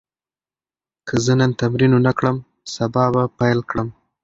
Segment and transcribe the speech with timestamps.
[1.07, 2.37] که زه نن تمرین ونه کړم،
[2.73, 3.87] سبا به پیل کړم.